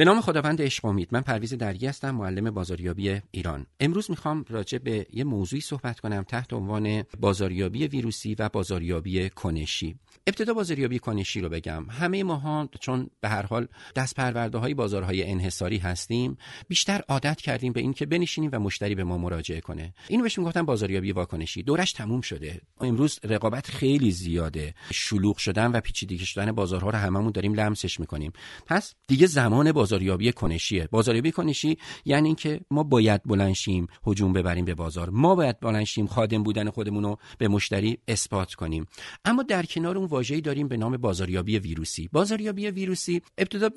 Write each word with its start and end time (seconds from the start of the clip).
به 0.00 0.06
نام 0.06 0.20
خداوند 0.20 0.62
عشق 0.62 0.84
امید. 0.84 1.08
من 1.12 1.20
پرویز 1.20 1.54
درگی 1.54 1.86
هستم 1.86 2.10
معلم 2.10 2.50
بازاریابی 2.50 3.20
ایران. 3.30 3.66
امروز 3.80 4.10
می‌خوام 4.10 4.44
راجع 4.48 4.78
به 4.78 5.06
یه 5.12 5.24
موضوعی 5.24 5.62
صحبت 5.62 6.00
کنم 6.00 6.22
تحت 6.22 6.52
عنوان 6.52 7.04
بازاریابی 7.20 7.86
ویروسی 7.86 8.34
و 8.34 8.48
بازاریابی 8.48 9.30
کنشی. 9.30 9.96
ابتدا 10.26 10.54
بازاریابی 10.54 10.98
کنشی 10.98 11.40
رو 11.40 11.48
بگم. 11.48 11.86
همه 11.90 12.24
ماها 12.24 12.68
چون 12.80 13.10
به 13.20 13.28
هر 13.28 13.46
حال 13.46 13.68
دست 13.96 14.14
پرورده 14.14 14.58
های 14.58 14.74
بازارهای 14.74 15.30
انحصاری 15.30 15.78
هستیم 15.78 16.36
بیشتر 16.68 17.02
عادت 17.08 17.40
کردیم 17.40 17.72
به 17.72 17.80
اینکه 17.80 18.06
بنشینیم 18.06 18.50
و 18.52 18.58
مشتری 18.58 18.94
به 18.94 19.04
ما 19.04 19.18
مراجعه 19.18 19.60
کنه. 19.60 19.94
اینو 20.08 20.22
بهش 20.22 20.38
می‌گفتن 20.38 20.62
بازاریابی 20.62 21.12
واکنشی. 21.12 21.62
دورش 21.62 21.92
تموم 21.92 22.20
شده. 22.20 22.60
امروز 22.80 23.20
رقابت 23.24 23.66
خیلی 23.70 24.10
زیاده. 24.10 24.74
شلوغ 24.92 25.36
شدن 25.36 25.72
و 25.72 25.80
پیچیده 25.80 26.16
شدن 26.16 26.52
بازارها 26.52 26.90
رو 26.90 26.98
هممون 26.98 27.32
داریم 27.32 27.54
لمسش 27.54 28.00
می‌کنیم. 28.00 28.32
پس 28.66 28.94
دیگه 29.06 29.26
زمان 29.26 29.72
بازاریابی 29.90 30.32
کنشیه. 30.32 30.88
بازاریابی 30.90 31.32
کنشی 31.32 31.78
یعنی 32.04 32.28
اینکه 32.28 32.60
ما 32.70 32.82
باید 32.82 33.22
بلنشیم 33.24 33.86
هجوم 34.06 34.32
ببریم 34.32 34.64
به 34.64 34.74
بازار. 34.74 35.10
ما 35.10 35.34
باید 35.34 35.60
بلنشیم 35.60 36.06
خادم 36.06 36.42
بودن 36.42 36.70
خودمون 36.70 37.04
رو 37.04 37.18
به 37.38 37.48
مشتری 37.48 37.98
اثبات 38.08 38.54
کنیم. 38.54 38.86
اما 39.24 39.42
در 39.42 39.62
کنار 39.62 39.98
اون 39.98 40.06
واژه‌ای 40.06 40.40
داریم 40.40 40.68
به 40.68 40.76
نام 40.76 40.96
بازاریابی 40.96 41.58
ویروسی. 41.58 42.08
بازاریابی 42.12 42.70
ویروسی 42.70 43.22
ابتدا 43.38 43.70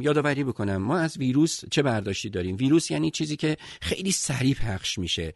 یادآوری 0.00 0.44
بکنم 0.44 0.76
ما 0.76 0.96
از 0.98 1.18
ویروس 1.18 1.64
چه 1.70 1.82
برداشتی 1.82 2.30
داریم؟ 2.30 2.56
ویروس 2.56 2.90
یعنی 2.90 3.10
چیزی 3.10 3.36
که 3.36 3.56
خیلی 3.80 4.12
سریع 4.12 4.54
پخش 4.54 4.98
میشه. 4.98 5.34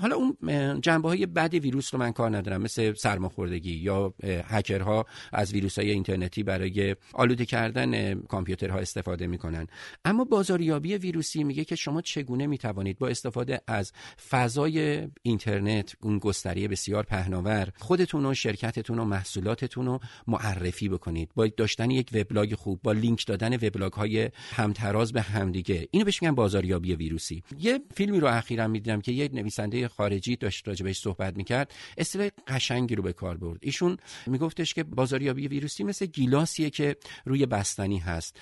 حالا 0.00 0.16
اون 0.16 0.36
جنبه 0.80 1.08
های 1.08 1.26
بد 1.26 1.54
ویروس 1.54 1.94
رو 1.94 2.00
من 2.00 2.12
کار 2.12 2.36
ندارم 2.36 2.62
مثل 2.62 2.94
سرماخوردگی 2.94 3.74
یا 3.74 4.14
هکرها 4.24 5.06
از 5.32 5.52
ویروس 5.52 5.78
های 5.78 5.90
اینترنتی 5.90 6.42
برای 6.42 6.96
آلوده 7.12 7.44
کردن 7.44 8.14
کامپیوترها 8.20 8.78
استفاده 8.78 9.25
می‌کنن. 9.26 9.66
اما 10.04 10.24
بازاریابی 10.24 10.94
ویروسی 10.94 11.44
میگه 11.44 11.64
که 11.64 11.76
شما 11.76 12.02
چگونه 12.02 12.46
می‌توانید 12.46 12.98
با 12.98 13.08
استفاده 13.08 13.60
از 13.66 13.92
فضای 14.30 15.08
اینترنت 15.22 15.96
اون 16.02 16.18
گستره 16.18 16.68
بسیار 16.68 17.02
پهناور 17.02 17.72
خودتون 17.78 18.26
و 18.26 18.34
شرکتتون 18.34 18.98
و 18.98 19.04
محصولاتتون 19.04 19.86
رو 19.86 20.00
معرفی 20.26 20.88
بکنید. 20.88 21.30
با 21.34 21.46
داشتن 21.46 21.90
یک 21.90 22.10
وبلاگ 22.12 22.54
خوب 22.54 22.82
با 22.82 22.92
لینک 22.92 23.26
دادن 23.26 23.54
وبلاگ 23.54 23.92
های 23.92 24.30
همتراز 24.50 25.12
به 25.12 25.22
همدیگه. 25.22 25.88
اینو 25.90 26.04
بهش 26.04 26.22
میگن 26.22 26.34
بازاریابی 26.34 26.94
ویروسی. 26.94 27.42
یه 27.58 27.80
فیلمی 27.94 28.20
رو 28.20 28.26
اخیرا 28.26 28.68
می‌دیدم 28.68 29.00
که 29.00 29.12
یک 29.12 29.34
نویسنده 29.34 29.88
خارجی 29.88 30.36
داشت 30.36 30.68
راجبش 30.68 30.98
صحبت 30.98 31.36
می‌کرد. 31.36 31.74
اصطلاح 31.98 32.28
قشنگی 32.48 32.94
رو 32.94 33.02
به 33.02 33.12
کار 33.12 33.36
برد. 33.36 33.58
ایشون 33.62 33.96
میگفتش 34.26 34.74
که 34.74 34.84
بازاریابی 34.84 35.48
ویروسی 35.48 35.84
مثل 35.84 36.06
گیلاسیه 36.06 36.70
که 36.70 36.96
روی 37.24 37.46
بستنی 37.46 37.98
هست. 37.98 38.40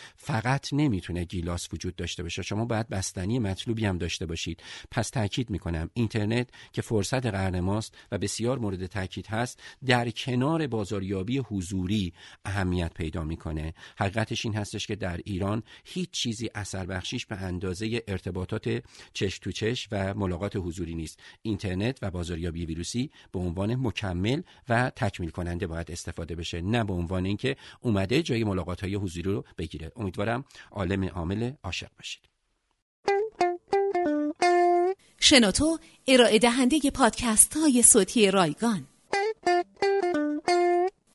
فقط 0.65 0.73
نمی‌تونه 0.73 1.25
گیلاس 1.25 1.69
وجود 1.73 1.97
داشته 1.97 2.23
باشه. 2.23 2.43
شما 2.43 2.65
باید 2.65 2.89
بستنی 2.89 3.39
مطلوبی 3.39 3.85
هم 3.85 3.99
داشته 3.99 4.27
باشید. 4.27 4.63
پس 4.91 5.11
تاکید 5.11 5.51
می‌کنم 5.51 5.91
اینترنت 5.95 6.49
که 6.73 6.83
فرصت 6.83 7.27
قرن 7.27 7.61
ماست 7.61 7.95
و 8.13 8.19
بسیار 8.19 8.59
مورد 8.59 8.87
تاکید 8.87 9.27
هست 9.27 9.63
در 9.87 10.11
کنار 10.11 10.67
بازاریابی 10.67 11.39
حضوری 11.39 12.13
اهمیت 12.45 12.95
پیدا 12.95 13.25
می‌کنه. 13.25 13.75
حقیقتش 13.99 14.45
این 14.45 14.55
هستش 14.55 14.87
که 14.87 14.97
در 14.97 15.21
ایران 15.25 15.63
هیچ 15.85 16.11
چیزی 16.11 16.51
اثر 16.55 16.87
بخشیش 16.87 17.27
به 17.27 17.37
اندازه 17.37 18.03
ارتباطات 18.09 18.83
چش 19.13 19.39
تو 19.39 19.53
چش 19.53 19.89
و 19.93 20.15
ملاقات 20.15 20.57
حضوری 20.57 20.95
نیست. 20.95 21.21
اینترنت 21.43 21.99
و 22.03 22.11
بازاریابی 22.11 22.67
ویروسی 22.67 23.11
به 23.33 23.39
عنوان 23.39 23.75
مکمل 23.75 24.43
و 24.69 24.91
تکمیل 24.97 25.31
کننده 25.31 25.67
باید 25.67 25.91
استفاده 25.91 26.35
بشه 26.35 26.61
نه 26.61 26.85
به 26.85 26.93
عنوان 26.93 27.27
اینکه 27.27 27.57
اومده 27.81 28.23
جای 28.23 28.45
ملاقات 28.45 28.81
های 28.81 28.95
حضوری 28.95 29.31
رو 29.31 29.45
بگیره. 29.59 29.93
امیدوارم 29.97 30.45
عالم 30.73 31.05
عامل 31.05 31.53
عاشق 31.65 31.89
باشید. 31.97 32.23
شنوتو 35.21 35.79
ارائه 36.07 36.39
دهنده 36.39 36.91
پادکست 36.91 37.57
های 37.57 37.83
صوتی 37.83 38.31
رایگان. 38.31 38.87